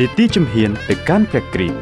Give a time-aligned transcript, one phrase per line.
[0.00, 1.76] នីតិជំហានទៅកាន់ព្រះគ្រីស្ទ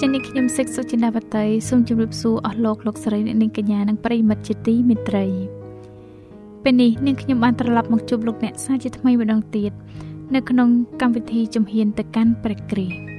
[0.00, 5.26] ចា៎នេះខ្ញុំសិកសុចិនាវតីសូមជម្រាបសួរអស់លោកលោកស្រីអ្នកនាងកញ្ញានិងប្រិយមិត្តជាទីមេត្រី
[6.62, 9.72] ពេលនេះនាងខ្ញុំបានត្រឡប់មកជួបលោកអ្នកសាជាថ្មីម្ដងទៀត
[10.34, 10.68] នៅក្នុង
[11.00, 13.15] កម្មវិធីជំហានទៅកាន់ព្រះគ្រីស្ទ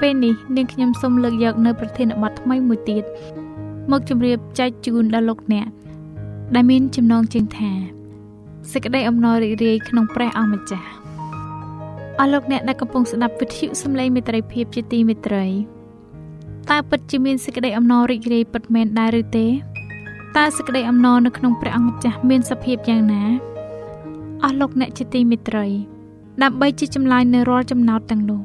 [0.00, 3.04] ពេលនេះនាងខ្ញុំសូមលើកយកនៅប្រធានបទថ្មីមួយទៀត
[3.90, 5.66] មកជម្រាបចែកជូនដល់លោកអ្នក
[6.54, 7.70] ដែលមានចំណងជើងថា
[8.72, 10.88] សេចក្តីអំណររីករាយក្នុងព្រះអង្គម្ចាស់
[12.18, 15.44] អស់លោកអ្នកដែលកំពុងស្ដាប់វិទ្យុសំឡេងមេត្រីភាពជាទីមេត្រី
[16.70, 19.46] តើពិតជាមានសេចក្តីអំណររីករាយពិតមែនដែរឬទេ
[20.36, 23.22] តើសេចក្តីអំណរនៅក្នុងព្រះអង្គម្ចាស់មានសភាពយ៉ាងណា
[24.42, 25.66] អស់លោកអ្នកជាទីមេត្រី
[26.42, 28.40] ដើម្បីជាចម្លើយនៅរាល់ចំណោទទាំងនោះ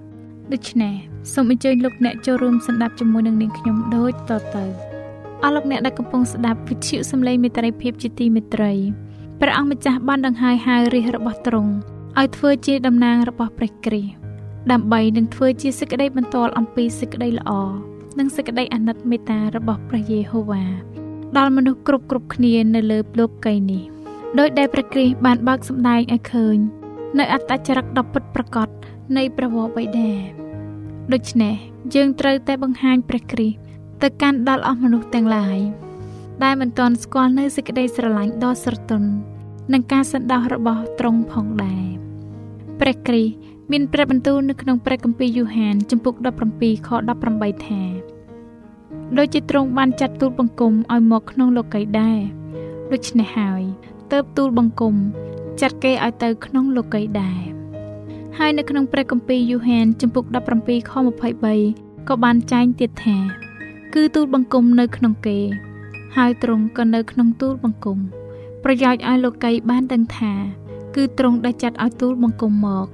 [0.54, 4.66] ដូច្នេះ សូមអញ្ជើញលោកអ្នកចូលរួមស្ដាប់ជាមួយនឹងនាងខ្ញុំដូចតទៅ
[5.44, 8.74] អស់លោកអ្នកដែលកំពុងស្ដាប់វិទ្យុសំឡេងមេត្រីភាពជាទីមេត្រី
[9.42, 11.72] ព្រះអង្គម្ចាស់បានដង្ហែហៅរាជរបស់ទ្រង់
[12.20, 14.14] ឲ្យធ្វើជាតំណាងរបស់ព្រះគ្រីស្ទ
[14.72, 17.52] ដើម្បីនឹងធ្វើជាសេចក្តីបន្ទាល់អំពីសេចក្តីល្អ
[18.20, 20.64] និងសេចក្តីអាណិតមេត្តារបស់ព្រះយេហូវ៉ា
[21.38, 23.84] ដល់មនុស្សគ្រប់គ្រប់គ្នានៅលើលោកីនេះ
[24.40, 26.58] ដោយដែលព្រះគ្រីស្ទបានបើកសម្ដែងឲ្យឃើញ
[27.20, 28.70] នៅអត្តចរិតដ៏ពិតប្រាកដ
[29.18, 30.12] នៃព្រះវរបិតា
[31.14, 31.56] ដូច្នេះ
[31.96, 33.58] យើងត្រូវតែបង្ហាញព្រះគ្រីស្ទ
[34.02, 35.60] ទៅកាន់ដល់អស់មនុស្សទាំងឡាយ
[36.44, 39.10] ដែលមិនទាន់ស្គាល់នៅសេចក្តីស្រឡាញ់ដ៏ស្រទន់
[39.74, 41.86] និងការសន្តោសរបស់ទ្រង់ផងដែរ
[42.80, 43.34] ព្រះគ្រីស្ទ
[43.72, 46.14] មានព្រះបន្ទូលនៅក្នុងព្រះគម្ពីរយូហានចំពុក
[46.52, 46.90] 17ខ
[47.28, 47.82] 18ថា
[49.18, 52.20] ដូចជាទ្រង់បានចាត់ទូលបង្គំឲ្យមកក្នុងលោកីដែរ
[52.92, 53.64] ដូច្នេះហើយ
[54.12, 54.96] ទៅទូលបង្គំ
[55.62, 57.51] ចាត់គេឲ្យទៅក្នុងលោកីដែរ
[58.38, 60.24] ហើយនៅក្នុងព្រះគម្ពីរយូហានចំពុក
[60.58, 60.94] 17ខ
[61.50, 63.18] 23ក៏បានចែងទៀតថា
[63.94, 65.40] គឺទូលបង្គំនៅក្នុងគេ
[66.16, 67.98] ហើយទ្រង់ក៏នៅក្នុងទូលបង្គំ
[68.64, 70.34] ប្រយោជន៍ឲ្យលោកីបានដឹងថា
[70.96, 72.88] គឺទ្រង់ដែលចាត់ឲ្យទូលបង្គំមក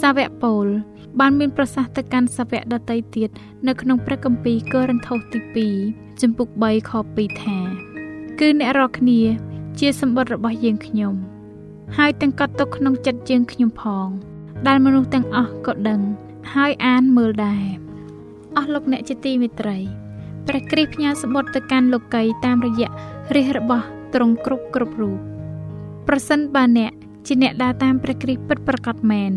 [0.00, 0.66] សាវកពូល
[1.20, 3.28] បានមានប្រសាសន៍ទៅកាន់សាវកដតីទៀត
[3.66, 5.20] នៅក្នុងព្រះគម្ពីរកូរិនថូស
[5.56, 7.58] ទី2ចំពុក3ខ2ថា
[8.40, 9.20] គឺអ្នករាល់គ្នា
[9.78, 11.14] ជាសម្បត្តិរបស់យើងខ្ញុំ
[11.96, 14.08] ហើយទាំងកត់ទុកក្នុងចិត្តយើងខ្ញុំផង
[14.66, 16.00] ដែលមនុស្សទាំងអស់ក៏ដឹង
[16.54, 17.64] ហើយអានមើលដែរ
[18.56, 19.78] អស់លោកអ្នកជាទីមេត្រី
[20.46, 22.88] ព្រះគ្រីស្ទផ្ញើសម្បត្តិទៅកាន់លោកីតាមរយៈ
[23.34, 23.84] រាជរបស់
[24.14, 25.18] ទ្រង់គ្រប់គ្រប់រូប
[26.08, 26.92] ប្រសិនបើអ្នក
[27.26, 29.32] ជាអ្នកដើរតាមព្រះគ្រីស្ទពិតប្រាកដមែន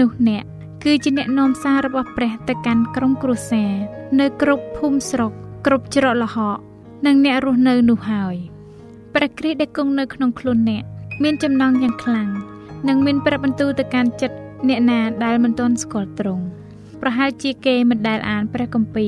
[0.00, 0.44] នោះអ្នក
[0.84, 3.72] គឺជាអ្នកនាំសាររបស់ព្រះទៅកាន់ក្រុមគ្រួសារ
[4.20, 5.32] នៅគ្រប់ភូមិស្រុក
[5.66, 6.58] គ្រប់ច្រកល្ហក
[7.06, 8.36] និងអ្នករស់នៅនោះហើយ
[9.14, 10.84] ព្រះគ្រីស្ទដែលគង់នៅក្នុងខ្លួនអ្នក
[11.22, 12.28] មានចំណងយ៉ាងខ្លាំង
[12.88, 14.36] និងមានព្រះបន្ទូលទៅកាន់ចិត្ត
[14.68, 16.44] អ្នកណាដែលមិនទាន់ស្គាល់ទ្រង់
[17.00, 19.06] ប្រហែលជាគេមិនដែលអានព្រះគម្ពី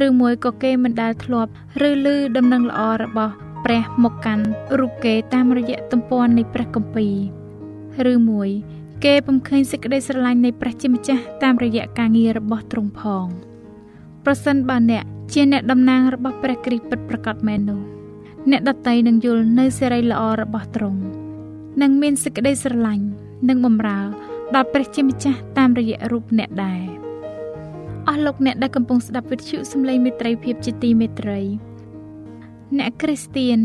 [0.00, 1.50] រឬមួយក៏គេមិនដែលធ្លាប់
[1.88, 3.32] ឬឮដំណឹងល្អរបស់
[3.64, 4.44] ព្រះមកកាន់
[4.78, 7.06] រូបគេតាមរយៈទំព័រនៃព្រះគម្ពី
[8.06, 8.48] រឬមួយ
[9.04, 13.26] គេពំឃើញសេចក្តីស្រឡាញ់នៃព្រះជាម្ចាស់តាមរយៈការងាររបស់ទ្រង់ផង
[14.24, 17.80] ប្រសិនបើអ្នកជាអ្នកតំណាងរបស់ព្រះគ្រីស្ទពិតប្រាកដមែននោះ
[18.50, 21.21] អ្នកដតីនឹងយល់នៅសេរីល្អរបស់ទ្រង់
[21.80, 23.06] និងមានសេចក្តីស្រឡាញ់
[23.48, 24.00] និងបម្រើ
[24.54, 26.82] ដល់ព្រះជាម្ចាស់តាមរយៈរូបអ្នកដែរ
[28.08, 31.40] អស់លោកអ្នកដែលកំពុងស្ដាប់វិទ្យុសំឡេងមេត្រីភាពជាទីមេត្រី
[32.78, 33.58] អ្នកគ្រីស្ទៀន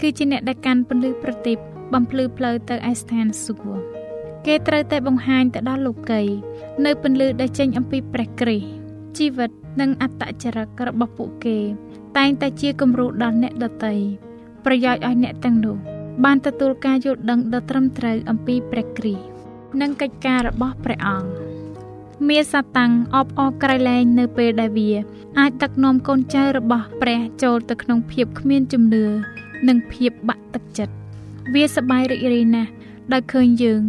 [0.00, 1.58] គឺជាអ្នកដែលកាន់ពន្លឺប្រទីប
[1.92, 3.80] បំភ្លឺផ្លូវទៅឯស្ថានសួគ៌
[4.46, 6.22] គេត្រូវតែបង្ហាញទៅដល់លោកី
[6.84, 8.80] នៅពន្លឺដែលចេញអំពីព្រះគ្រីស្ទ
[9.18, 11.58] ជីវិតនិងអត្តចរិតរបស់ពួកគេ
[12.16, 13.94] តែងតែជាគំរូដល់អ្នកដទៃ
[14.64, 15.76] ប្រយោជន៍ឲ្យអ្នកទាំងនោះ
[16.24, 19.24] បានទទួលការយល់ដឹងដ៏ត្រឹមត្រូវអំពីព្រះគ្រីស្ទ
[19.80, 21.30] និងកិច្ចការរបស់ព្រះអង្គ
[22.28, 24.90] មាសាតាំងអបអរក្រៃលែងនៅពេលដែលវា
[25.38, 29.04] អាចដឹកនាំកូនចៅរបស់ព្រះចូលទៅក្នុងភាពគ្មានជំនឿ
[29.68, 30.94] និងភាពបាក់ទឹកចិត្ត
[31.54, 32.70] វាសប្បាយរីករាយណាស់
[33.12, 33.80] ដោយឃើញយើង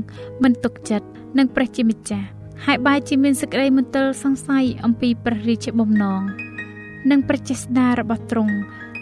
[0.43, 1.07] មិនទុកចិត្ត
[1.37, 2.27] នឹងព្រះជាម្ចាស់
[2.65, 6.21] ហើយបែរជាមានសេចក្តីមន្ទិលសង្ស័យអំពីព្រះរាជបំណង
[7.11, 8.55] និងព្រះចេស្តារបស់ទ្រង់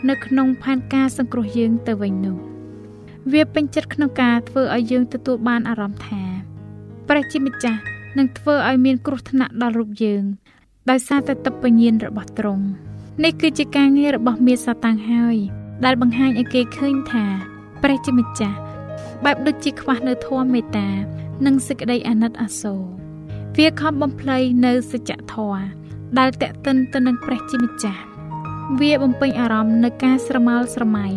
[0.10, 2.38] នៅក្នុងផែនការសង្គ្រោះយើងទៅវិញនោះ
[3.32, 6.24] វាពេញចិត្តក្នុងការធ្វើឲ្យយើងទទួលបានអារម្មណ៍ថា
[7.10, 7.82] ព្រះជាម្ចាស់
[8.18, 10.24] នឹងធ្វើឲ្យមានគ្រោះថ្នាក់ដល់រូបយើង
[10.90, 12.66] ដោយសារតែទឹកបញ្ញាណរបស់ទ្រង់
[13.24, 15.38] នេះគឺជាការងាររបស់មាសាតាំងហើយ
[15.86, 17.26] ដែលបង្ហាញឲ្យគេឃើញថា
[17.84, 18.58] ព្រះជាម្ចាស់
[19.26, 20.90] បែបដូចជាខ្វះនៅធម៌មេត្តា
[21.46, 22.84] និងសេចក្តីអាណិតអាសូរ
[23.58, 25.64] វាខំបំភ្លៃនៅសច្ចធម៌
[26.20, 28.02] ដែលតេតិនទៅនឹងព្រះជាម្ចាស់
[28.80, 31.08] វាបំពេញអារម្មណ៍នៅការស្រមើលស្រមៃ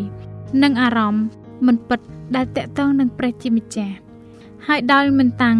[0.62, 1.24] និងអារម្មណ៍
[1.66, 2.00] មិនពិត
[2.36, 3.96] ដែលតេតងនឹងព្រះជាម្ចាស់
[4.66, 5.58] ហើយដោយមិនតាំង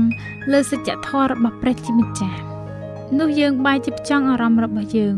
[0.53, 2.41] លើសច្ចធម៌របស់ព្រះជាម្ចាស់
[3.19, 5.17] នោះយើងបែរជាផ្ចង់អារម្មណ៍របស់យើង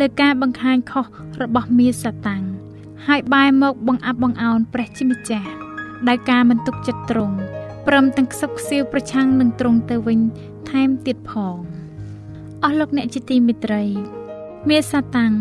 [0.00, 1.06] លើការបង្ហាញខុស
[1.42, 2.44] របស់មាសសាតាំង
[3.06, 5.50] ហើយបែរមកបង្អាប់បង្អោនព្រះជាម្ចាស់
[6.08, 7.36] ដោយការមិនទុកចិត្តត្រង់
[7.86, 10.20] ព្រមទាំងខ្សឹបខ្សៀវប្រឆាំងនឹងត្រង់ទៅវិញ
[10.70, 11.56] ថែមទៀតផង
[12.64, 13.84] អស់លោកអ្នកជាទីមេត្រី
[14.68, 15.32] មាសសាតាំង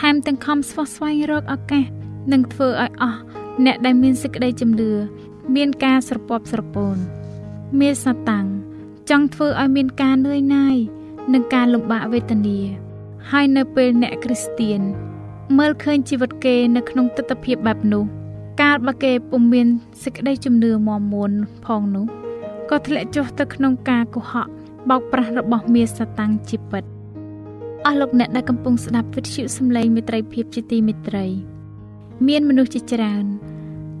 [0.00, 1.86] ថែមទាំងខំស្វះស្វែងរកឱកាស
[2.32, 3.20] និងធ្វើឲ្យអស់
[3.64, 4.90] អ្នកដែលមានសេចក្តីជំនឿ
[5.56, 6.96] មានការស្រពាប់ស្រពោន
[7.80, 8.46] មាសសាតាំង
[9.10, 10.76] ចង់ធ្វើឲ្យមានការនឿយណាយ
[11.32, 12.58] និងការលំបាកវេទនា
[13.30, 14.80] ហើយនៅពេលអ្នកគ្រីស្ទៀន
[15.58, 18.04] មើលឃើញជីវិតគេនៅក្នុងទស្សនវិជ្ជាបែបនោះ
[18.62, 19.66] កាលបើគេពុំមាន
[20.04, 21.30] សេចក្តីជំនឿមាំមួន
[21.64, 22.06] ផងនោះ
[22.70, 24.48] ក៏ធ្លាក់ចុះទៅក្នុងការកុហក
[24.90, 26.84] បោកប្រាស់របស់មាសតាំងជាពិត
[27.84, 31.26] អស់លោកអ្នកដែលកំពុងស្ដាប់វិទ្យុសំឡេងមេត្រីភាពជាទីមេត្រី
[32.28, 33.24] មានមនុស្សជាច្រើន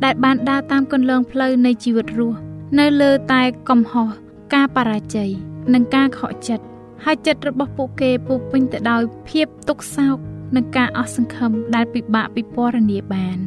[0.04, 2.38] ដែលបានដើរតាមគន្លងផ្លូវនៃជីវិតរស់
[2.78, 4.08] នៅលើតែកំហុស
[4.54, 5.30] ការបរាជ័យ
[5.74, 6.64] និងការខកចិត្ត
[7.04, 10.16] ហើយចិត្តរបស់ពួកគេពោពេញទៅដោយភាពទុក្ខសោក
[10.56, 13.38] និងការអស់សង្ឃឹមដែលពិបាកពិពណ៌នាបាន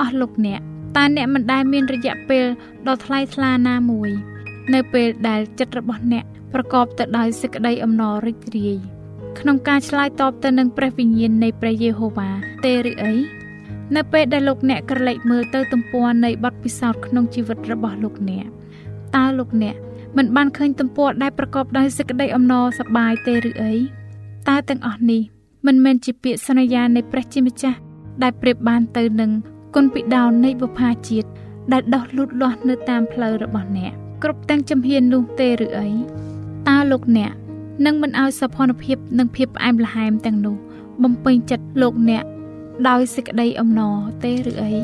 [0.00, 0.60] អស់លោកអ្នក
[0.96, 2.44] តើអ្នកមិនដែលមានរយៈពេល
[2.88, 4.10] ដ៏ថ្លៃថ្លាណាមួយ
[4.74, 8.78] នៅពេលដែលចិត្តរបស់អ្នកប្រកបទៅដោយសេចក្តីអំណររីករាយ
[9.38, 12.30] ក្នុងការឆ្លើយតបទៅនឹងព្រះវិញ្ញាណនៃព្រះយេហូវ៉ា
[12.64, 13.14] ទេឬអី
[13.96, 18.46] នៅពេលដែលលោកអ្នកក្រឡេកមើលទៅទំព័រនៃបទពិសោធន៍ក្នុងជីវិតរបស់លោកអ្នក
[19.16, 19.76] តើលោកអ្នក
[20.16, 23.72] មិនបានឃើញទំព័រដែលប្រកបដោយសេចក្តីអំណរសប្បាយទេឬអី
[24.48, 25.22] តើទាំងអស់នេះ
[25.66, 27.78] មិនមែនជាពាក្យសន្យានៃព្រះជាម្ចាស់
[28.22, 29.30] ដែលប្រៀបបានទៅនឹង
[29.74, 31.28] គុណពីដោននៃបុព្វាជាតិ
[31.72, 33.92] ដែលដោះលូតលាស់នៅតាមផ្លូវរបស់អ្នក
[34.22, 35.88] គ្រប់ទាំងជំហាននោះទេឬអី
[36.68, 37.32] តើលោកអ្នក
[37.86, 40.56] នឹងមិនឲ្យសោភ័ណភាពនិងភាពផ្អែមល្ហែមទាំងនោះ
[41.02, 42.24] បំពេញចិត្តលោកអ្នក
[42.88, 44.74] ដោយសេចក្តីអំណរទេឬអី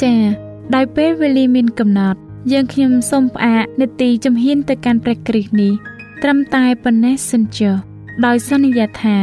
[0.00, 0.22] ចា៎
[0.74, 2.18] ដោយពេលវេលាមានកំណត់
[2.52, 5.72] យើងខ្ញុំសូមផ្អាកនេតិជំហានទៅកាន់ព្រះគ្រីស្ទនេះ
[6.22, 7.74] ត្រឹមតែប៉ុណ្ណេះសិនចុះ
[8.26, 9.18] ដោយសន្យាថា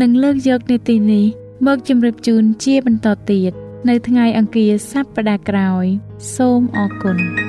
[0.00, 1.24] នឹងលើកយកនេតិនេះ
[1.66, 3.52] មកជម្រាបជូនជាបន្តទៀត
[3.88, 5.86] នៅថ្ងៃអង្គារសប្តាហ៍ក្រោយ
[6.34, 7.47] សូមអរគុណ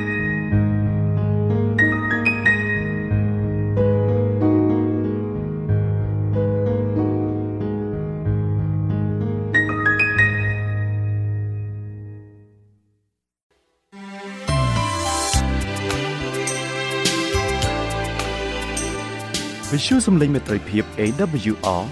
[19.80, 21.84] ទ្យុសំឡេងមេត្រីភាព AWR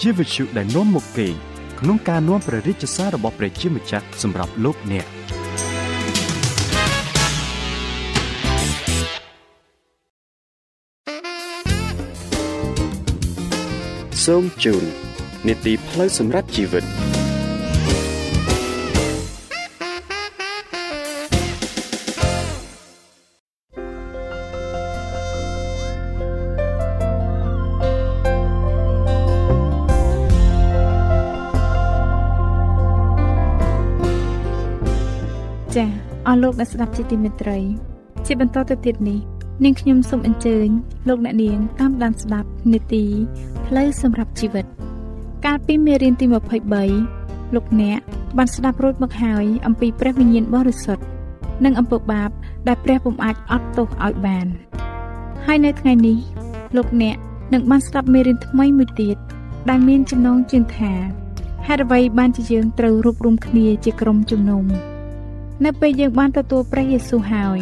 [0.00, 1.26] ជាវិទ្យុដែលនាំមកពី
[1.80, 5.06] ក្នុងការនាំព្រះរាជសាររបស់ព្រះជាម្ចាស់សម្រាប់លោកអ្នក
[14.24, 14.84] សូមជូន
[15.46, 16.84] នីតិផ្លូវសម្រាប់ជីវិត
[36.42, 37.58] លោកអ្នកស្ដាប់ជាទីមេត្រី
[38.26, 39.20] ជាបន្តទៅទៀតនេះ
[39.64, 40.68] នាងខ្ញុំសូមអញ្ជើញ
[41.08, 43.04] លោកអ្នកនាងតាមដានស្ដាប់នេតិ
[43.66, 44.66] ផ្លូវសម្រាប់ជីវិត
[45.44, 46.26] កាលពីមេរៀនទី
[46.90, 48.00] 23លោកអ្នក
[48.36, 51.04] បានស្ដាប់រួចមកហើយអំពីព្រះវិញ្ញាណបរិសុទ្ធ
[51.64, 52.30] និងអំពើបាប
[52.68, 54.46] ដែលព្រះពុំអាចអត់ទោសឲ្យបាន
[55.46, 56.18] ហើយនៅថ្ងៃនេះ
[56.76, 57.16] លោកអ្នក
[57.52, 59.16] នឹងបានស្ដាប់មេរៀនថ្មីមួយទៀត
[59.70, 60.92] ដែលមានចំណងជើងថា
[61.66, 64.64] ហេតុអ្វីបានជាយើងត្រូវរួបរวมគ្នាជាក្រុមជំនុំ
[65.64, 67.58] នៅពេលយើងបានទទួលព្រះយេស៊ូវហើយ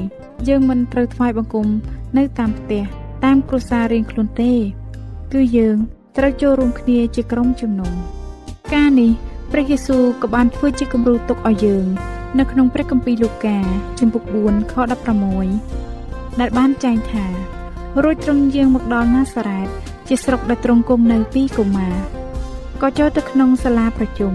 [0.48, 1.68] យើងមិនត្រូវថ្វាយបង្គំ
[2.18, 2.82] នៅតាមផ្ទះ
[3.24, 4.52] តាមគ្រួសាររៀងខ្លួនទេ
[5.32, 5.76] គឺយើង
[6.18, 7.92] ត្រូវចូលរួមគ្នាជាក្រុមជំនុំ
[8.74, 9.10] ការនេះ
[9.52, 11.86] ព្រះយេស៊ូវក៏បានធ្វើជាគំរូទុកឲ្យយើង
[12.38, 13.58] នៅក្នុងព្រះគម្ពីរលូកា
[13.98, 14.74] ជំពូក4ខ
[15.56, 17.26] 16ដែលបានចែងថា
[18.02, 19.68] រួចទ្រង់យាងមកដល់ណាសារ៉េត
[20.08, 21.94] ជាស្រុកដែលទ្រង់គង់នៅពីកុមារ
[22.82, 24.34] ក៏ចូលទៅក្នុងសាលាប្រជុំ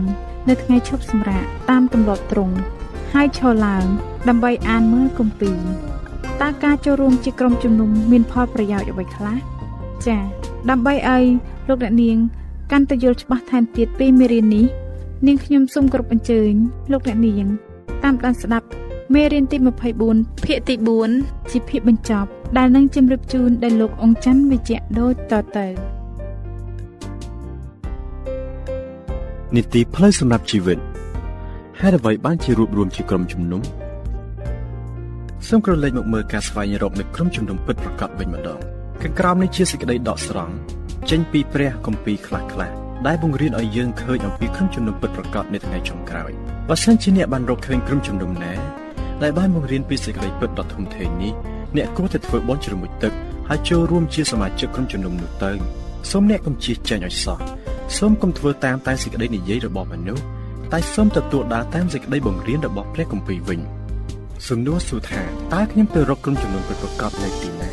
[0.49, 2.55] នៅថ្ងៃឈប់សម្រាកតាមទម្លាប់ទ្រង់
[3.19, 3.85] ហើយឈរឡើង
[4.29, 5.59] ដើម្បីអានមើលគម្ពីរ
[6.41, 9.37] តើការចូលរួមជាក្រុមជំនុំមានផលប្រយោជន៍អ្វីខ្លះ
[10.05, 10.21] ចា៎
[10.69, 11.23] ដើម្បីឲ្យ
[11.67, 12.17] លោកអ្នកនាង
[12.71, 14.65] កាន់តែយល់ច្បាស់ថែមទៀតពីមេរៀននេះ
[15.27, 16.51] នាងខ្ញុំសូមគោរពអញ្ជើញ
[16.91, 17.45] លោកអ្នកនាង
[18.03, 18.67] តាមដានស្ដាប់
[19.13, 19.57] មេរៀនទី
[20.01, 20.75] 24ភាគទី
[21.13, 25.67] 4ជាភាគបញ្ចប់ ដែលនឹងជម្រាបជូនដល់លោកអង្ចាន់វិជ្ជៈដូចតទៅ
[29.55, 30.94] នីតិផ្លូវសម្រាប់ជីវិត
[31.81, 33.61] ហេតុអ្វីបានជារួបរวมជាក្រុមជំនុំ
[35.47, 38.59] សូមក្រឡេកមកមើលការស្វែងរកនៅក្រុមជំនុំពិតប្រាកដវិញម្ដង
[39.01, 40.53] ខាងក្រោមនេះជាសេចក្តីដកស្រង់
[41.09, 42.75] ចេញពីព្រះគម្ពីរខ្លះៗ
[43.07, 46.31] ដែលបង្រៀនឲ្យយើងឃើញអំពីក្រុមជំនុំពិតប្រាកដនៅថ្ងៃចុងក្រោយ
[46.69, 48.53] បើសិនជាអ្នកបានរកឃើញក្រុមជំនុំណា
[49.23, 51.33] ដែលបានបង្រៀនពីសេចក្តីពិតដ៏ធំធេងនេះ
[51.77, 53.13] អ្នកគួរតែធ្វើបន់ជ្រមុជទឹក
[53.49, 55.51] ហើយចូលរួមជាសមាជិកក្រុមជំនុំនោះទៅ
[56.11, 57.39] សូមអ្នកកុំជៀសចាញ់ឲ្យសោះ
[57.97, 60.25] សូមកុំធ្វើតាមតែសេចក្តីនិយាយរបស់មនុស្ស
[60.75, 63.59] តែសូមទទួលដើរតាមសេចក្តីបង្រៀនរបស់ព្រះគម្ពីរវិញ
[64.47, 65.21] សំណួរសួរថា
[65.53, 67.71] តើខ្ញុំទៅរកក្រុមជំនុំពិតប្រាកដនៅទីណា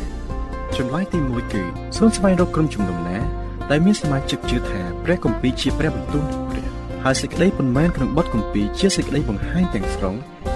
[0.77, 1.63] ចម្លើយទី1គឺ
[1.97, 3.17] សូមស្វែងរកក្រុមជំនុំណា
[3.71, 6.67] ដែលមានសមាជិកជឿថាព្រះគម្ពីរជាព្រះបន្ទូលព្រះ
[7.03, 10.15] ហើយសេចក្តីប៉ុន្មានក្នុងបទគម្ពីរជាសេចក្តីបង្ហាញទាំងស្រុង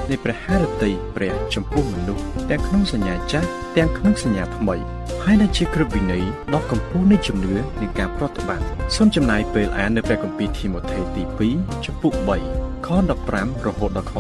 [0.09, 4.75] នៃព្រះハរតីព្រះចំពោះមនុស្សទាំងក្នុងសញ្ញាចាស់ទាំងក្នុងសញ្ញាថ្មី
[5.23, 6.23] ហើយដែលជាគ្រឹះវិន័យ
[6.53, 11.23] ដ៏កម្ពស់នៃជំនឿនិងការប្រតិបត្តិសូមចំណាយពេលអាននៅព្រះគម្ពីរធីម៉ូថេទី
[11.55, 12.13] 2ចំពុក
[12.51, 12.89] 3ខ
[13.27, 14.13] 15រហូតដល់ខ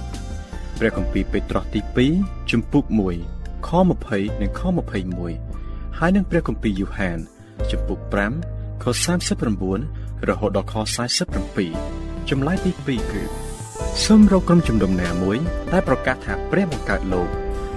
[0.00, 1.80] 17ព្រះគម្ពីរពេត្រុសទី
[2.16, 2.84] 2ចំពុក
[3.26, 3.70] 1ខ
[4.06, 4.60] 20និងខ
[5.28, 7.18] 21ហើយនឹងព្រះគម្ពីរយូហាន
[7.70, 7.98] ចំពុក
[8.40, 8.84] 5ខ
[9.56, 10.74] 39រហូតដល់ខ
[11.52, 13.47] 47ចម្លើយទី2គឺ
[14.04, 15.38] សូមរកក្រុមជំនុំណាមួយ
[15.72, 17.28] ដែលប្រកាសថាព្រះបង្កើតលោក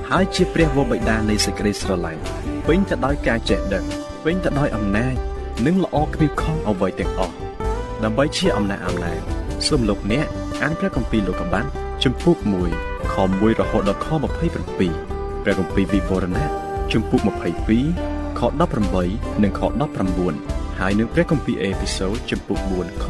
[0.10, 2.22] ហើយជាព្រះវរបិតានៃសេចក្តីស្រឡាញ់
[2.68, 3.86] ពេញទៅដោយការចេះដឹង
[4.24, 5.16] ពេញទៅដោយអំណាច
[5.66, 7.36] និងល្អគ្មានខុសអ្វីទាំងអស់
[8.04, 9.20] ដើម្បីជាអំណាចអំណាច
[9.68, 10.26] សូមលោកអ្នក
[10.64, 11.66] អានព្រះគម្ពីរលោកុបាន
[12.04, 12.38] ជំពូក
[12.76, 14.08] 1ខ1រហូតដល់ខ
[14.92, 16.50] 27ព្រះគម្ពីរវិវរណៈ
[16.92, 17.22] ជំពូក
[17.80, 18.42] 22ខ
[18.92, 19.62] 18និងខ
[20.22, 23.06] 19ហើយនឹងព្រះគម្ពីរអេពីសូតជំពូក4ខ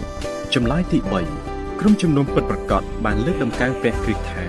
[0.00, 1.51] 6ចម្លើយទី3
[1.84, 4.44] ក្រុមជំនុំពិតប្រកបបានលើកដំកើងព្រះគ្រីស្ទថា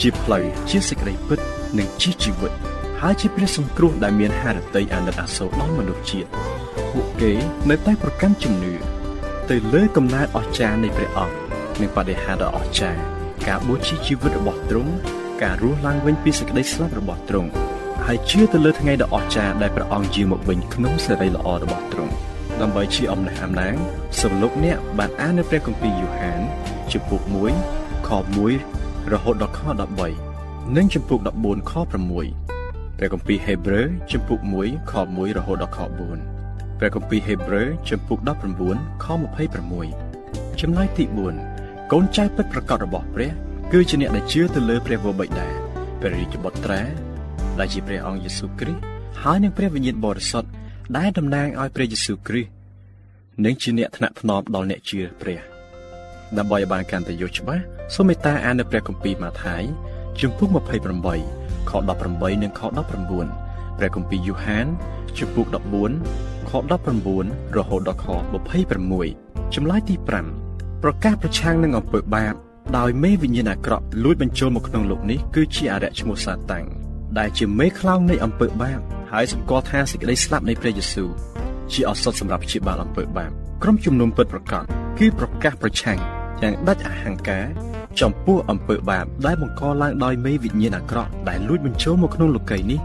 [0.00, 1.40] ជាផ្លូវជាសេចក្តីពិត
[1.78, 2.52] និងជាជីវិត
[3.00, 6.28] ហើយជាព្រះសង្គ្រោះដែលមានហារតីអាណិតអាសូរដល់មនុស្សជាតិ
[6.92, 7.32] ពួកគេ
[7.70, 8.74] នៅតែប្រកាន់ជំនឿ
[9.50, 11.36] ទៅលើកំណើតអស្ចារ្យនៃព្រះអង្គ
[11.80, 13.00] និងបដិហាដ៏អស្ចារ្យ
[13.48, 14.92] ការបូជាជីវិតរបស់ទ្រង់
[15.42, 17.50] ការរស់ឡើងវិញពីសេចក្តីស្លាប់របស់ទ្រង់
[18.06, 22.27] ហើយជឿទៅលើថ្ងៃដ៏អស្ចារ្យដែលព្រះអង្គយាងមកវិញក្នុងសេរីល្អរបស់ទ្រង់
[22.62, 23.74] ដើម្បីជាអំណះអំណាង
[24.20, 26.40] សូមលោកអ្នកបានអាននៅព្រះគម្ពីរយូហាន
[26.92, 27.22] ជំពូក
[27.64, 28.10] 1ខ
[28.56, 29.60] 1រហូតដល់ខ
[30.18, 31.72] 13និងជំពូក14ខ
[32.34, 38.18] 6ព្រះគម្ពីរហេព្រើរជំពូក1ខ1រហូតដល់ខ4ព្រះគម្ពីរហេព្រើរជំពូក
[38.62, 39.06] 19ខ
[39.82, 41.04] 26ចម្លើយទី
[41.48, 43.30] 4កូនចៅពិតប្រកបរបស់ព្រះ
[43.72, 45.48] គឺជាអ្នកដែលជឿទៅលើព្រះវរបិតា
[46.00, 46.82] ព្រះរាជបុត្រា
[47.58, 48.82] ដែលជាព្រះអង្គយេស៊ូវគ្រីស្ទ
[49.22, 50.48] ហើយនឹងព្រះវិញ្ញាណបរិសុទ្ធ
[50.96, 52.50] ដែលតំណាងឲ្យព្រះយេស៊ូវគ្រីស្ទ
[53.44, 55.40] និងជាអ្នកថ្នាក់ថ្នមដល់អ្នកជឿព្រះ
[56.38, 57.62] ដើម្បីឲ្យបានកាន់តែយល់ច្បាស់
[57.94, 59.62] សូមមេត្តាអាននៅព្រះគម្ពីរម៉ាថាយ
[60.20, 60.48] ជំពូក
[61.08, 62.60] 28ខ18និងខ
[63.18, 64.66] 19ព្រះគម្ពីរយូហាន
[65.18, 65.46] ជំពូក
[65.98, 66.52] 14ខ
[67.08, 68.06] 19រហូតដល់ខ
[68.78, 69.94] 26ចម្លើយទី
[70.40, 72.34] 5ប្រកាសប្រឆាំងនឹងអំពើបាប
[72.78, 76.66] ដោយមេវិញ្ញាណអាក្រក់លួចបញ្ចូលមកក្នុងលោកនេះគឺជាអរិយឈ្មោះសាតាំង
[77.18, 78.80] ដែលជាមេខ្លោងនៃអំពើបាប
[79.12, 81.08] ហើយសម្គាល់ថាសេចក្តីស្លាប់នៃព្រះយេស៊ូវ
[81.72, 83.30] ជាឱសថសម្រាប់ព្យាបាលអំពើបាប
[83.62, 84.64] ក្រុមជំនុំពិតប្រកប
[84.98, 85.98] គឺប្រកាសប្រឆាំង
[86.42, 87.46] យ៉ាងដាច់អហង្ការ
[88.00, 92.80] ចំពោះអំពើបាបដែលបង្កឡើងដោយមេវិញ្ញាណអាក្រក់ដែលលួចបញ្ចូលមកក្នុងលោកីយ៍នេះ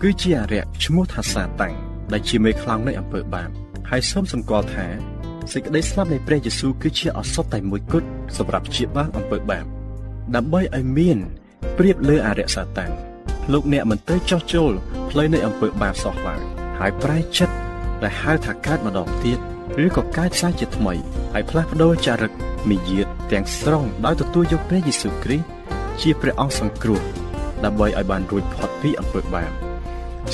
[0.00, 1.74] គឺជាអរិយឈ្មោះថាសាតាំង
[2.12, 3.48] ដែលជាមេខ្លោងនៃអំពើបាប
[3.90, 4.86] ហើយសូមសម្គាល់ថា
[5.52, 9.64] សេចក្តីស្លាប់នៃព្រះយេស៊ូវគឺជាឱសថតែមួយគត់សម្រាប់ព្យាបាលអំពើបាប
[10.36, 11.18] ដើម្បីឲ្យមាន
[11.78, 12.92] ប្រៀបលើអរិយសាតាំង
[13.52, 14.72] លោកអ្នកមិនទៅចោះចូល
[15.10, 16.40] ផ្លូវនៃអំពើបាបសោះឡើយ
[16.78, 17.54] ហើយប្រែចិត្ត
[18.02, 19.38] ដែលហៅថាកើតម្ដងទៀត
[19.84, 20.94] ឬក៏កើតសាជាថ្មី
[21.32, 22.32] ហើយផ្លាស់ប្ដូរចរិត
[22.70, 25.46] មាយាទទាំងស្រុងដោយទទួលយកព្រះយេស៊ូវគ្រីស្ទ
[26.00, 27.00] ជាព្រះអង្គសង្គ្រោះ
[27.64, 29.50] ដើម្បីឲ្យបានរួចផុតពីអំពើបាប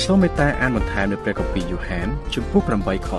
[0.03, 3.09] សូមមេត្តាអានបន្ថែមនៅព្រះគម្ពីរយូហានជំពូក8ខ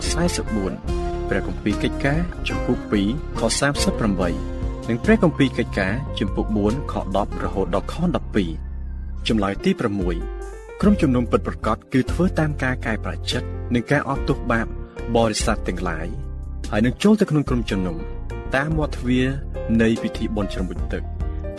[0.59, 2.78] 44ព្រះគម្ពីរកិច្ចការជំពូក
[3.09, 3.40] 2ខ
[4.18, 8.67] 38និងព្រះគម្ពីរកិច្ចការជំពូក4ខ10រហូតដល់ខ12
[9.28, 9.70] ចម្លើយទី
[10.26, 14.66] 6ក្រុមជំនុំពិតប្រកបគឺធ្វើតាមការកែប្រែចិត្តនិងការអត់ទោសបាប
[15.16, 16.06] បរិស័ទទាំងឡាយ
[16.70, 17.97] ហើយនឹងចូលទៅក្នុងក្រុមជំនុំ
[18.56, 19.26] តាមមាត់ទ្វារ
[19.82, 21.02] នៃពិធីបុណ្យជ្រំបុជទឹក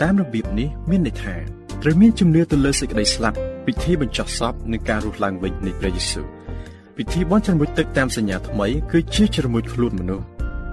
[0.02, 1.34] តាមរបៀបនេះមានន័យថា
[1.82, 6.26] ត្រូវមានជំនឿទៅលើសេចក្តីស្លាប់ពិធីបញ្ចុះសពនិងការរស់ឡើងវិញនៃព្រះយេស៊ូវ
[6.96, 10.26] ពិធីបន់ជ្រមុជទឹកតាមសញ្ញាថ្មីគឺជាជ្រមុជខ្លួនមនុស្ស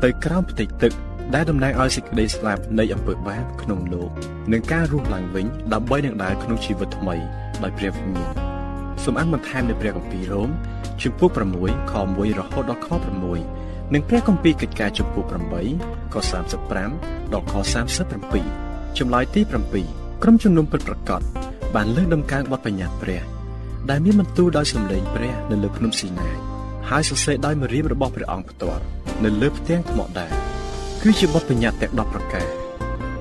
[0.03, 0.93] ទៅក្រោមផ្ទៃទឹក
[1.35, 4.11] ដែលតំណាងឲ្យសេចក្តីស្លាប់នៃអំពើបាបក្នុងលោក
[4.51, 7.15] និងការរស់ឡើងវិញដើម្បីនឹងដើរក្នុងជីវិតថ្មី
[7.63, 8.33] ដោយព្រះវិញ្ញាណ
[9.03, 10.49] សូមអានបន្ថែមនៅព្រះគម្ពីររ៉ូម
[11.01, 11.29] ជំពូក
[11.61, 12.87] 6ខ1រហូតដល់ខ
[13.41, 15.25] 6និងព្រះគម្ពីរកិច្ចការជំពូក
[15.69, 16.15] 8ខ
[16.73, 17.53] 35ដល់ខ
[18.29, 19.41] 37ចម្លើយទី
[19.83, 21.21] 7ក្រុមជំនុំពិតប្រាកដ
[21.75, 23.21] បានលើកដំកើងបទបញ្ញត្តិព្រះ
[23.89, 26.37] ដែលមានបន្ទូលដោយសម្លេងព្រះនៅលើភ្នំស៊ីណាយ
[26.89, 28.83] ហើយសរសេរដោយម្រាមរបស់ព្រះអង្គផ្ទាល់
[29.23, 30.46] នៅលើផ្ទាំងថ្មដែរ
[31.03, 32.47] គឺជាបទបញ្ញត្តិទាំង10ប្រការ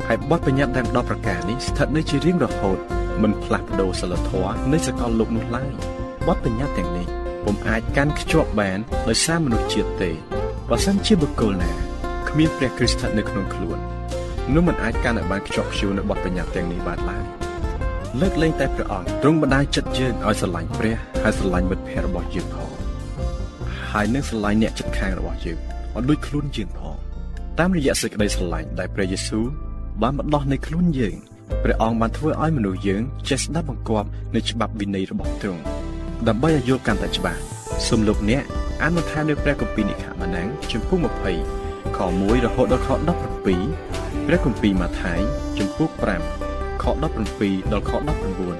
[0.07, 2.79] ហើយបទបញ្ញត្តិទាំង10ប្រការនេះស្ថិតនៅជារៀងរហូត
[3.23, 5.71] មិនផ្លាស់ប្ដូរសិលធម៌នៃសកលលោកនោះឡើយ
[6.29, 7.07] បទបញ្ញត្តិទាំងនេះ
[7.45, 8.79] ពុំអាចកាន់ខ្ជាប់បាន
[9.09, 10.11] ដោយសារមនុស្សជាតិទេ
[10.71, 11.73] បើសិនជាបុគ្គលណា
[12.29, 13.79] គ្មានព្រះគ្រីស្ទស្ថិតនៅក្នុងខ្លួន
[14.55, 17.25] នោះមិនអាចកាន់ឲ្យបានខ្ជាប់ខ្ជួននៅបទបញ្ញត្តិទាំងនេះបានឡើយ
[18.21, 22.71] លើកលែងតែព្រះអង្គទ្រង់បណ្ដាលចិត្តយើងឲ្យស្រឡាញ់ព្រះហើយស្រឡាញ់មិត្តភ័ក្តិរបស់យើងផង
[23.93, 26.96] ហើយនឹងស្រឡាញ់អ្នកជិតខាងរបស់យើងឲ្យដូចខ្លួនយើងផង
[27.61, 29.45] តាមរយៈសេចក្តីស្រឡាញ់ដែលព្រះយេស៊ូវ
[30.03, 31.17] បានបណ្ដោះនៅខ្លួនយើង
[31.63, 35.63] ព្រះអង្គបានធ្វើឲ្យមនុស្សយើងចេះស្ដាប់បង្គាប់នៅច្បាប់វិន័យរបស់ទ្រង់
[36.29, 37.41] ដើម្បីឲ្យយល់កាន់តែច្បាស់
[37.87, 38.43] សូមលោកអ្នក
[38.83, 40.99] អានបន្ថែមនៅព្រះគម្ពីរនិខម៉ានាំងជំពូក
[41.53, 42.89] 20ខ1រហូតដល់ខ
[43.77, 45.21] 17ព្រះគម្ពីរម៉ាថាយ
[45.59, 45.91] ជំពូក
[46.37, 46.85] 5ខ
[47.33, 47.93] 17ដល់ខ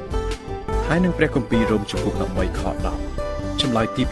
[0.09, 2.63] 19ហើយនឹងព្រះគម្ពីររ៉ូមជំពូក13ខ
[3.11, 4.03] 10ចម្លើយទី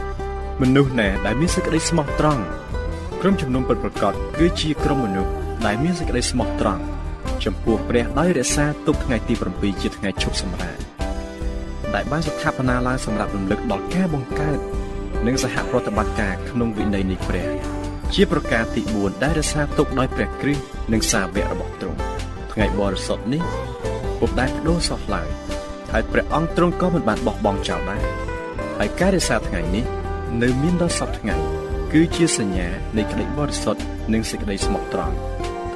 [0.00, 2.44] 8មនុស្សណាដែលមានសេចក្តីស្មោះត្រង់
[3.24, 5.32] ក្រុមជំនុំពិតប្រាកដគឺជាក្រុមមនុស្ស
[5.66, 6.82] ដែលមានសេចក្តីស្មោះត្រង់
[7.44, 10.76] ចំពោះព្រះដោយរក្សាទុកថ្ងៃទី7ជាថ្ងៃឈប់សម្រាក
[11.94, 14.58] ដែលបានស្ថាបនាឡើងសម្រាប់រំលឹកដល់ការបង្កើត
[15.26, 17.48] និងសហប្រតិបត្តិការក្នុងវិន័យនៃព្រះ
[18.14, 21.98] ជាប្រការទី4ដែលរក្សាទុកដោយព្រះគ្រីស្ទនិងសាវករបស់ទ្រង់
[22.52, 23.42] ថ្ងៃបរិសុទ្ធនេះ
[24.20, 25.28] ពុំដែលបដូរសោះឡើយ
[25.92, 28.02] ហើយព្រះអង្គទ្រង់ក៏មិនបានបោះបង់ចោលដែរ
[28.78, 29.84] ហើយការរក្សាថ្ងៃនេះ
[30.42, 31.61] នៅមានដល់សពថ្ងៃ
[31.96, 35.14] គឺជាសញ្ញានៃក្តីបរិសុទ្ធនិងសេចក្តីស្មោះត្រង់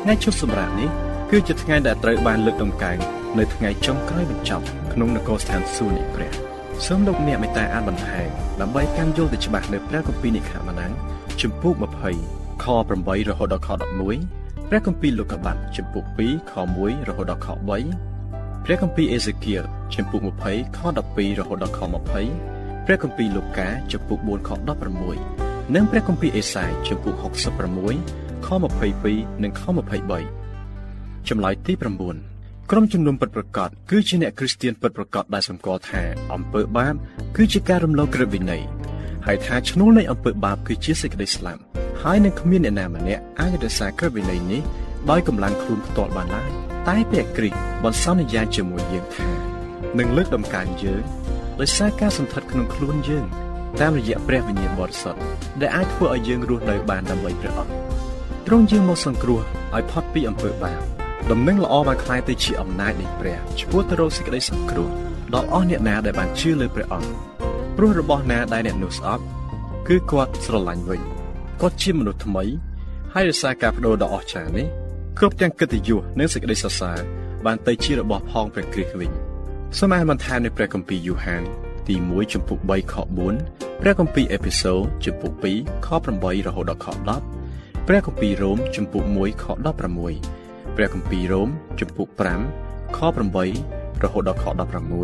[0.02, 0.90] ថ្ងៃឈប់សម្រាកនេះ
[1.31, 2.98] គឺជាថ្ងៃដែលត្រូវបានលើកដំកើង
[3.38, 6.31] នៅថ្ងៃចុងក្រោយបញ្ចប់ក្នុងនគរស្ថានសួគ៌នៃព្រះ
[6.87, 8.29] សូមលោកអ្នកមេត្តាអានបន្ថែម
[8.61, 10.92] ដើម្បីកាន់យល់ទៅច្បាស់នៅព្រះគម្ពីរនិខម៉ានាំង
[11.40, 11.74] ជំពូក
[12.18, 13.68] 20ខ8រហូតដល់ខ
[14.18, 17.48] 11ព្រះគម្ពីរលោកុបាតជំពូក2ខ1រហូតដល់ខ
[18.07, 19.62] 3ព្រះគម្ពីរអេសេគៀល
[19.94, 21.81] ជំពូក20ខ12រហូតដល់ខ
[22.33, 27.14] 20ព្រះគម្ពីរលូកាជំពូក4ខ16 និងព្រះគម្ពីរអេសាយជំពូក
[27.85, 28.48] 66ខ
[28.94, 29.62] 22និងខ
[30.44, 31.72] 23ចម្លើយទី
[32.22, 36.02] 9ក្រុមជំនុំពិតប្រាកដគឺជាអ្នកគ្រីស្ទានពិតប្រាកដដែលសម្គាល់ថា
[36.35, 36.94] អំពើបាប
[37.37, 38.62] គឺជាការរំលងក្រឹតវិន័យ
[39.26, 41.61] ហើយថាឈ្នួលនៃអំពើបាបគឺជាសេចក្តីស្លាប់
[42.02, 44.62] ហើយនឹងគ្មានអ្នកណាម្នាក់អាចរក្សាក្រឹតវិន័យនេះ
[45.11, 46.50] ដោយកម្លាំងខ្លួនផ្ទាល់បានឡើយ
[46.88, 49.29] តែព្រះគ្រីស្ទបានសន្យាជាមួយយើងថា
[49.98, 51.02] នឹងលើកដំកើងយើង
[51.61, 53.26] ដោយសារការសន្តិដ្ឋក្នុងខ្លួនយើង
[53.81, 55.21] តាមរយៈព្រះវិញ្ញាណបរិសុទ្ធ
[55.61, 57.73] ដែលអាចធ្វើឲ្យយើងរស់នៅបានដើម្បីព្រះអង្គ
[58.47, 59.41] ទ្រង់យាងមកសង្គ្រោះ
[59.75, 60.81] ឲ្យផុតពីអំពើបាប
[61.31, 64.89] ដំណឹងល្អបានក្លាយទៅជាអំណាចនៃព្រះឈ្មោះទៅរកសេចក្តីសង្គ្រោះ
[65.35, 67.11] ដល់អស់អ្នកណាដែលបានជឿលើព្រះអង្គ
[67.77, 69.23] ព្រោះរបស់ណាដែលអ្នកនោះស្អប់
[69.89, 71.01] គឺគាត់ស្រឡាញ់វិញ
[71.61, 72.45] គាត់ជាមនុស្សថ្មី
[73.15, 74.67] ហើយរសារការបដូរដ៏អស្ចារ្យនេះ
[75.19, 76.99] គ្រប់ទាំងកិត្តិយសនិងសេចក្តីសរសើរ
[77.47, 79.11] បានទៅជារបស់ផងព្រះគ្រីស្ទវិញ
[79.79, 81.43] សមាសបន្ថែមនៃព្រះគម្ពីរយូហាន
[81.88, 82.94] ទី1ចំពុក3ខ
[83.38, 86.87] 4ព្រះគម្ពីរអេពីសូចំពុក2ខ8រហូតដល់ខ
[87.37, 89.44] 10ព្រះគម្ពីររ៉ូមចំពុក1ខ
[90.11, 91.49] 16ព្រះគម្ពីររ៉ូម
[91.81, 92.09] ជំពូក
[92.53, 92.99] 5ខ
[93.53, 94.44] 8រហូតដល់ខ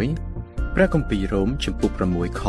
[0.07, 2.42] 16ព្រះគម្ពីររ៉ូមជំពូក6ខ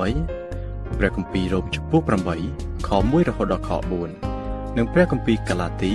[0.00, 2.02] 23ព្រះគម្ពីររ៉ូមជំពូក
[2.44, 3.70] 8ខ1រហូតដល់ខ
[4.22, 5.92] 4និងព្រះគម្ពីរកាឡាទី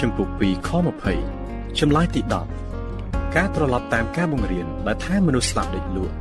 [0.00, 0.70] ជំពូក2ខ
[1.24, 2.20] 20ចម្លើយទី
[2.78, 6.14] 10ការត្រឡប់តាមការបង្រៀនដែលថាមនុស្សស្លាប់ដេកលក់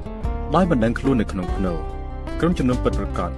[0.53, 1.73] ដោយបណ្ដឹងខ្លួននៅក្នុងភ្នោ
[2.39, 3.31] ក្រុមជំនុំពិតប្រកប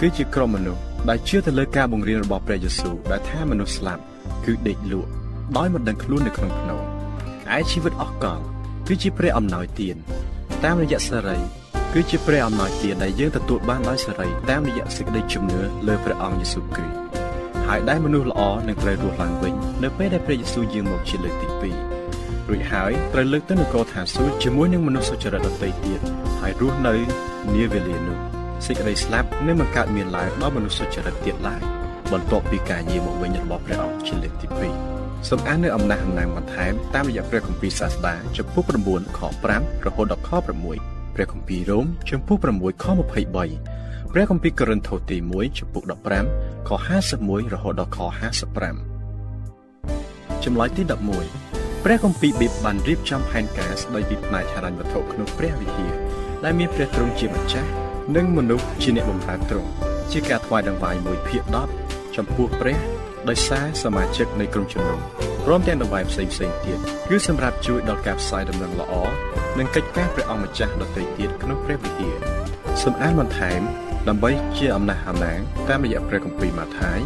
[0.00, 4.02] គឺជាក្រុមមនុស្សដែលជឿទៅលើការបង្រៀនរបស់ព្រះយេស៊ូវដែលថាមនុស្សស្លាប់
[4.44, 5.10] គឺដេកលក់
[5.56, 6.78] ដោយមិនដឹងខ្លួននៅក្នុងភ្នំ
[7.56, 8.40] ឯជីវិតអស់កល
[8.88, 9.96] គឺជាព្រះអំណោយទាន
[10.64, 11.38] តាមរយៈសេរី
[11.94, 16.98] គឺជាព្រះអំណោយទានដែលយើងទទួលបានដោយសេរីតាមរយៈសេចក្តីជំនឿលើព្រះអង្គយេស៊ូវគ្រីស្ទ
[17.68, 26.00] ហើយដែលមនុស្សល្អនឹងត្រូវរស់ឡើងវិញនៅពេលដែលព្រះយេស៊ូវយាងមកជាលើកទី2រួចហើយត្រូវលើកទៅនគរឋានសួគ៌ជាមួយនឹងមនុស្សសុចរិតដទៃទៀត
[26.46, 26.94] ហើយរស់នៅ
[27.54, 28.18] នាវេលានោះ
[28.66, 31.60] សេចក្តីស្លាប់នឹងមិនកើតមានឡើងដល់មនុស្សសុចរិតទៀតឡើយ
[32.12, 34.46] បន្ទាប់ពីការយាងមកវិញរបស់ព្រះអង្គជាលើកទី
[34.88, 39.20] 2សូមអាននៅអំណះអំណាងបន្ថែមតាមរយៈព្រះគម្ពីរសាស្តាចំពុក9ខ
[39.54, 40.30] 5រហូតដល់ខ
[40.72, 45.82] 6ព្រះគម្ពីររ៉ូមចំពុក6ខ23ព្រះគម្ពីរកូរិនថូសទី1ចំពុក
[46.26, 46.70] 15ខ
[47.12, 47.98] 51រហូតដល់ខ
[49.20, 56.13] 55ចម្លើយទី11ព្រះគម្ពីរប៊ីបបានរៀបចំផែនការស្ដីពីផ្នែកហិរញ្ញវត្ថុក្នុងព្រះវិហារ
[56.44, 57.70] ដែលមានព្រះទ្រង់ជាម្ចាស់
[58.16, 59.70] និងមនុស្សជាអ្នកបម្រើទ្រង់
[60.12, 61.42] ជាការថ្វាយដង្វាយ1ភាគ
[61.80, 62.78] 10ចំពោះព្រះ
[63.28, 65.00] ដោយសារសមាជិកនៃក្រុមជំនុំ
[65.44, 66.78] ព្រមទាំងដង្វាយផ្សេងផ្សេងទៀត
[67.08, 68.94] គឺសម្រាប់ជួយដល់ការផ្សាយដំណឹងល្អ
[69.58, 72.16] និងកិច្ចការព្រះអង្គម្ចាស់ដទៃទៀតក្នុងព្រះវិហារ
[72.82, 73.60] សូមអានបន្ថែម
[74.08, 76.98] ដើម្បីជាអំណះអំណាងតាមរយៈព្រះគម្ពីរម៉ាថាយ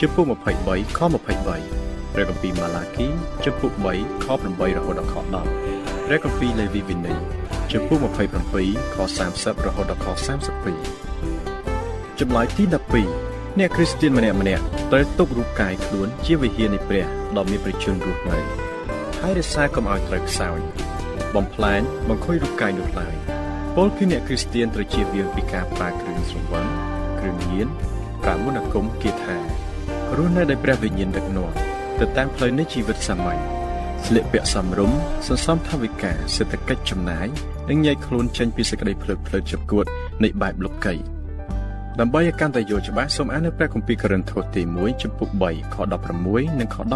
[0.00, 0.24] ជំពូក
[0.64, 3.06] 23ខ23ព្រះគម្ពីរម៉ាឡាគី
[3.44, 5.14] ជំពូក3ខ8រហូតដល់ខ
[5.60, 7.20] 10ព្រះគម្ពីរលេវីវិន័យ
[7.72, 7.98] ជំពូក
[8.52, 10.06] 27ខ30រហូតដល់ខ
[11.14, 12.64] 32ចម្លើយទី
[13.12, 17.04] 12អ្នកគ្រីស្ទានម្នាក់ម្នាក់ត្រូវទុករូបកាយខ្លួនជាវិហារនៃព្រះ
[17.36, 18.38] ដ៏មានព្រះជន្មរស់នៅ
[19.20, 20.58] ហើយរក្សាកុំឲ្យត្រូវខ្សោយ
[21.34, 23.14] បំផ្លាញបង្ខូចរូបកាយនោះឡើយ
[23.76, 26.66] ពលគឺអ្នកគ្រីស្ទានត្រូវជៀសវាងពីការប្រើគ្រឿងស្រវឹង
[27.18, 27.68] គ្រឿងញៀន
[28.22, 29.36] ប្រាមុនគមគាថា
[30.16, 31.52] រស់នៅដោយព្រះវិញ្ញាណដឹកនាំ
[32.00, 33.55] ទៅតាមផ្លូវនៃជីវិតសាមញ្ញ
[34.10, 37.26] ស្លៀកពាក់សមរម្យសន្សំថវិកាសេដ្ឋកិច្ចចំណាយ
[37.68, 39.86] និងញែកខ្លួនចេញពីសេចក្តីភ្លើតភ្លើតជាគួត
[40.24, 40.94] នៃបែបលោកី
[42.00, 45.76] ដើម្បីឲ្យកាន់តែយល់ច្បាស់សូមអាននៅព្រះគម្ពីរកូរិនថូសទី1ចំពុក3ខ
[46.16, 46.86] 16និងខ17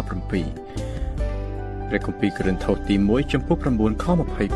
[1.87, 4.55] ព្រះគម្ពីរកូរិនថូសទី1ចំពុក9ខ25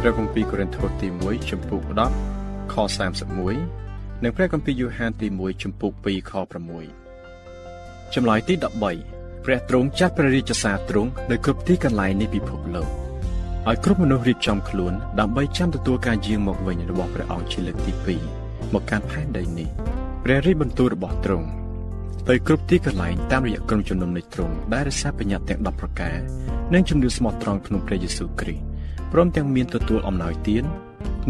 [0.00, 1.80] ព្រះគម្ពីរកូរិនថូសទី1ចំពុក
[2.28, 2.74] 10ខ
[3.48, 6.32] 31និងព្រះគម្ពីរយូហានទី1ចំពុក2ខ
[7.22, 9.13] 6ចម្លើយទី13
[9.44, 12.88] ព្រះទ្រង់ចាត់ព្រះរាជសារទ្រង់នៅគ្រប់ទីកន្លែងនៃពិភពលោក
[13.68, 17.92] ឲ្យគ្រប់មនុស្សរៀបចំខ្លួនដើម្បីចាំទទួលការយាងមកវិញរបស់ព្រះអង្គជាលើកទី
[18.32, 19.68] 2មកកាន់ផែនដីនេះ
[20.24, 21.46] ព្រះរាជបន្ទូលរបស់ទ្រង់
[22.28, 26.16] ទៅគ្រប់ទីកន្លែងតាមរយៈក្រុមជំនុំនៃទ្រង់ដែលរក្សាបញ្ញត្តិទាំង10ប្រការ
[26.74, 28.64] និងជំនឿស្មោះត្រង់ក្នុងព្រះយេស៊ូវគ្រីស្ទ
[29.12, 30.64] ព្រមទាំងមានទទួលអំណោយទាន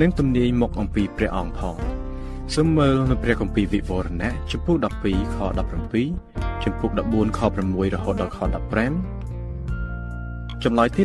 [0.00, 1.76] និងទំនាយមកអំពីព្រះអង្គផង
[2.54, 5.36] សូមមើលនៅព្រះគម្ពីរវិវរណៈចំពុក12ខ
[6.02, 8.38] 17 ចំពុក14ខ6រហូតដល់ខ
[9.50, 11.02] 15ចម្លើយទី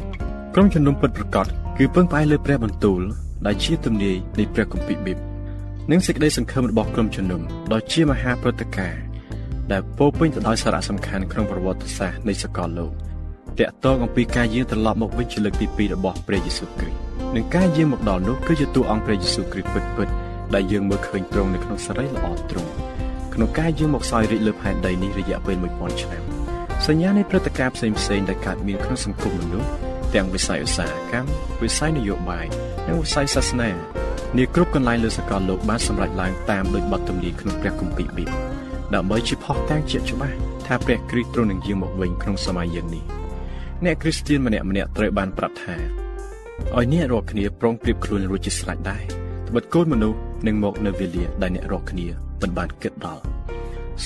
[0.00, 1.46] 14ក្រុមជំនុំពិតប្រកប
[1.78, 3.00] គឺពឹងផ្អែកលើព្រះបន្ទូល
[3.46, 5.18] ដែលជាទំនាយនៃព្រះគម្ពីរប៊ីប
[5.90, 7.40] និងសេចក្តីសង្ឃឹមរបស់ក្រុមជំនុំ
[7.72, 9.02] ដ៏ជាមហាព្រឹត្តិការណ៍
[9.72, 12.92] ដែលពោពេញទៅដោយសារៈសំខាន់ក្នុងប្រវត្តិសាស្ត្រនៃសកលលោក
[13.58, 16.98] តាក់ទងអំពីការយាងត្រឡប់មកវិញជាលើកទី2របស់ព្រះយេស៊ូវគ្រីស្ទ
[17.36, 20.08] និងការយាងមកដល់នោះគឺជាតួអង្គព្រះយេស៊ូវគ្រីស្ទពិតពិត
[20.54, 22.87] ដែលយើងមើលឃើញត្រង់នៅក្នុងសេរីល្អទ្រង់
[23.38, 26.22] ក្នុងការយាងមកសោយរាជលើផែនដីនេះរយៈពេល1000ឆ្នាំ
[26.86, 29.68] សញ្ញានៃព្រឹត្តិការណ៍ផ្សេងៗដែលកើតមានក្នុងសង្គមមនុស្ស
[30.14, 31.30] ទាំងវិស័យឧស្សាហកម្ម
[31.62, 32.46] វិស័យនយោបាយ
[32.88, 33.70] និងវិស័យសាសនា
[34.36, 38.30] នាគ្រប់កន្លែងលើសកលលោកបានសម្រេចឡើងតាមដោយបទទំនាយក្នុងព្រះគម្ពីរប៊ីប
[38.94, 43.04] ដើម្បីជាផុសតាងជាច្បាស់ថាព្រះគ្រីស្ទទ្រង់នឹងយាងមកវិញក្នុងសម័យយើងនេះ
[43.84, 45.76] អ្នកគ្រីស្ទានម្នាក់ម្នាក់ត្រូវបានប្រាប់ថា
[46.76, 49.02] ឲ្យអ្នករាល់គ្នាប្រុងប្រៀបខ្លួនរួចជាស្រេចដែរ
[49.48, 53.22] ត្បិតកូនមនុស្សនឹងមកនៅវេលាដែលអ្នករាល់គ្នា មិនបានគិតដល់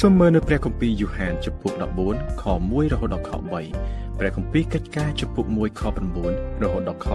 [0.01, 1.73] សូមមើលនៅព្រះគម្ពីរយូហានចំពុក
[2.07, 3.31] 14ខ1រហូតដល់ខ
[3.75, 5.83] 3ព្រះគម្ពីរកិច្ចការជំពូក1ខ
[6.23, 7.07] 9រហូតដល់ខ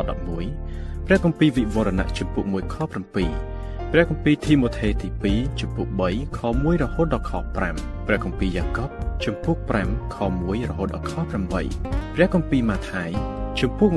[0.49, 2.75] 11ព្រះគម្ពីរវិវរណៈជំពូក1ខ
[3.35, 7.31] 7ព្រះគម្ពីរធីម៉ូថេទី2ជំពូក3ខ1រហូតដល់ខ
[7.69, 8.89] 5ព្រះគម្ពីរយ៉ាកប
[9.23, 11.13] ជំពូក5ខ1រហូតដល់ខ
[11.63, 13.09] 8ព្រះគម្ពីរម៉ាថាយ
[13.59, 13.89] ជំពូក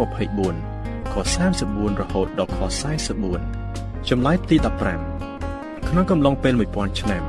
[0.52, 1.14] 24ខ
[1.58, 2.58] 34រហូតដល់ខ
[3.34, 5.29] 44ចម្លើយទី15
[5.92, 7.22] ក្នុងកំឡុងពេល1000ឆ្នាំ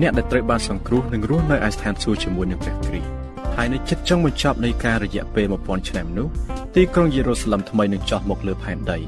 [0.00, 3.08] អ្នកដែលត្រូវបានសង្គ្រោះនឹងរស់នៅឯស្ថានសួគ៌ជាមួយនឹងព្រះគ្រីស្ទ
[3.56, 6.28] ហើយនៅជិតចុងបញ្ចប់នៃការរយៈពេល1000ឆ្នាំនោះ
[6.74, 8.98] ទីក្រុងយេរូសាឡឹមថ្មីនឹងចោះមកលើផែនដី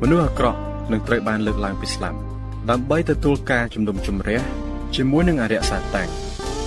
[0.00, 0.58] មនុស្សអាក្រក់
[0.92, 2.18] នឹងត្រូវបានលើកឡើងពីស្លាប់
[2.70, 4.40] ដើម្បីទទួលការជំនុំជម្រះ
[4.96, 6.08] ជាមួយនឹងអរិយសាតាំង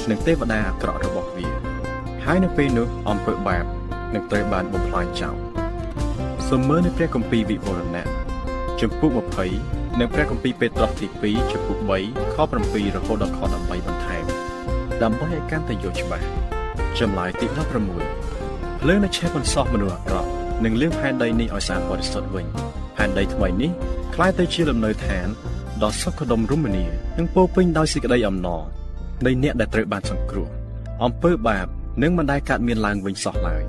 [0.10, 1.48] និងទេវតាអាក្រក់របស់វា
[2.26, 3.66] ហើយនៅពេលនោះអំពើបាប
[4.14, 5.36] នឹងត្រូវបានបំផ្លាញចោល
[6.48, 8.08] សូមមើលនៅព្រះគម្ពីរវិវរណៈ
[8.80, 14.25] ជំពូក20 និងព្រះគម្ពីរពេត្រុសទី2ជំពូក3ខ7រហូតដល់ខ13បន្ថែម
[15.03, 16.27] ដើម្បីឲ្យកាន់តែយល់ច្បាស់
[16.99, 17.47] ចម្លើយទី
[18.13, 20.29] 16ភ្លើងនៃឆេះបន្សោះមនុស្សអាក្រក់
[20.65, 22.47] នឹងលាងផែនដីនេះឲ្យស្អាតបរិសុទ្ធវិញ
[22.97, 23.71] ផែនដីថ្មីនេះ
[24.15, 25.29] คล้ายទៅជាលំនៅឋាន
[25.83, 26.85] ដ៏សុខដុមរមនា
[27.19, 28.63] និងពោពេញដោយសេចក្តីអំណរ
[29.27, 30.49] នៃអ្នកដែលត្រូវបានសង្គ្រោះ
[31.05, 31.67] អំពើបាប
[32.03, 33.63] នឹងមិនដែលកើតមានឡើងវិញសោះឡើយ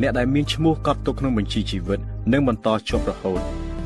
[0.00, 2.00] អ្នកដែលមានឈ្មោះកត់ទុកក្នុងបញ្ជីជីវិត
[2.32, 3.40] នឹងបន្តជាប់រហូត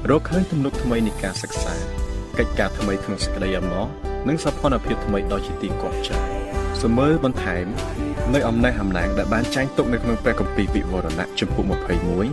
[0.09, 1.73] រកឃើញទំនុកថ្មីនៃការសិក្សា
[2.37, 3.85] កិច្ចការថ្មីក្នុងសេចក្តីអំណរ
[4.27, 6.23] និងសភនភាពថ្មីដ៏ជាទីគាប់ចិត្ត
[6.81, 7.65] សមើបន្ថែម
[8.33, 11.63] នៅអំណេះអំណាងដែលបានចែងទុកនៅក្នុងព្រះគម្ពីរវិវរណៈចំពុក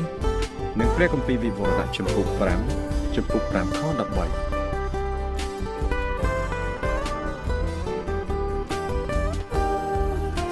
[0.04, 2.26] 21និងព្រះគម្ពីរវិវរណៈចំពុក
[2.70, 3.92] 5ចំពុក5ខ13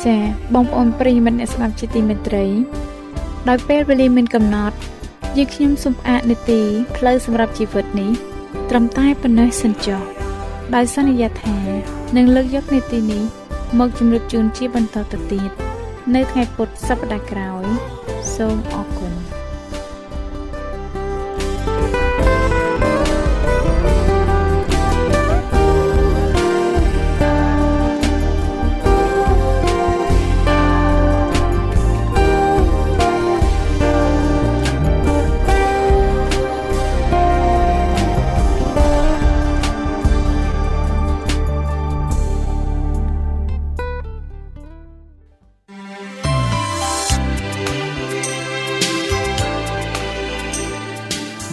[0.05, 0.21] ចា៎
[0.55, 2.45] បងប្អូនប្រិយមិត្តអ្នកស្ដាប់ជាទីមេត្រី
[3.49, 4.77] ដោយពេលវេលាមានកំណត់
[5.39, 6.61] យើងខ្ញុំសូមផ្អាកនីតិ
[6.97, 8.13] ផ្លូវសម្រាប់ជីវិតនេះ
[8.71, 10.01] ត្រឹមតែប៉ុណ្ណេះសិនចុះ
[10.75, 11.59] ដោយសន្យាថា
[12.17, 13.23] នឹងលើកយកនីតិនេះ
[13.79, 15.51] មកជម្រាបជូនជាបន្តទៅទៀត
[16.15, 17.65] នៅថ្ងៃពុធសប្តាហ៍ក្រោយ
[18.35, 18.88] សូមអរ